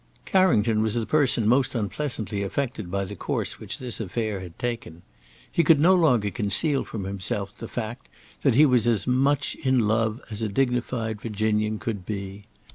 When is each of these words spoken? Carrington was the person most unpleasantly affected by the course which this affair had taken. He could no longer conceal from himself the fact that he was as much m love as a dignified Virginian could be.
Carrington 0.25 0.81
was 0.81 0.95
the 0.95 1.05
person 1.05 1.47
most 1.47 1.75
unpleasantly 1.75 2.41
affected 2.41 2.89
by 2.89 3.05
the 3.05 3.15
course 3.15 3.59
which 3.59 3.77
this 3.77 3.99
affair 3.99 4.39
had 4.39 4.57
taken. 4.57 5.03
He 5.51 5.63
could 5.63 5.79
no 5.79 5.93
longer 5.93 6.31
conceal 6.31 6.83
from 6.83 7.03
himself 7.03 7.55
the 7.55 7.67
fact 7.67 8.09
that 8.41 8.55
he 8.55 8.65
was 8.65 8.87
as 8.87 9.05
much 9.05 9.55
m 9.63 9.77
love 9.81 10.19
as 10.31 10.41
a 10.41 10.49
dignified 10.49 11.21
Virginian 11.21 11.77
could 11.77 12.03
be. 12.03 12.47